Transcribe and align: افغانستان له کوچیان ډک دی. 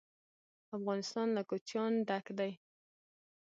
افغانستان 0.77 1.27
له 1.37 1.41
کوچیان 1.49 1.93
ډک 2.07 2.25
دی. 2.39 2.51